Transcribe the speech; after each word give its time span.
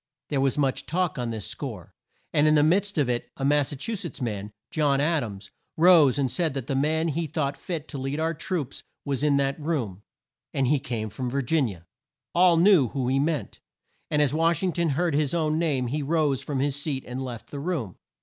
There 0.29 0.41
was 0.41 0.57
much 0.57 0.87
talk 0.87 1.19
on 1.19 1.29
this 1.29 1.45
score, 1.45 1.93
and 2.33 2.47
in 2.47 2.55
the 2.55 2.63
midst 2.63 2.97
of 2.97 3.07
it 3.07 3.29
a 3.37 3.45
Mas 3.45 3.67
sa 3.67 3.75
chu 3.75 3.95
setts 3.95 4.19
man, 4.19 4.51
John 4.71 4.99
Ad 4.99 5.23
ams, 5.23 5.51
rose 5.77 6.17
and 6.17 6.31
said 6.31 6.55
that 6.55 6.65
the 6.65 6.73
man 6.73 7.09
he 7.09 7.27
thought 7.27 7.55
fit 7.55 7.87
to 7.89 7.99
lead 7.99 8.19
our 8.19 8.33
troops 8.33 8.81
was 9.05 9.21
in 9.21 9.37
that 9.37 9.59
room, 9.59 10.01
and 10.55 10.65
he 10.65 10.79
came 10.79 11.11
from 11.11 11.29
Vir 11.29 11.43
gin 11.43 11.67
i 11.67 11.71
a. 11.73 11.81
All 12.33 12.57
knew 12.57 12.87
whom 12.87 13.09
he 13.09 13.19
meant, 13.19 13.59
and 14.09 14.23
as 14.23 14.33
Wash 14.33 14.63
ing 14.63 14.73
ton 14.73 14.89
heard 14.89 15.13
his 15.13 15.35
own 15.35 15.59
name 15.59 15.85
he 15.85 16.01
rose 16.01 16.41
from 16.41 16.61
his 16.61 16.75
seat 16.75 17.03
and 17.05 17.23
left 17.23 17.51
the 17.51 17.59
room. 17.59 17.97